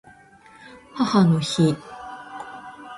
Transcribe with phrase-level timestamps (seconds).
[0.95, 1.77] 母の日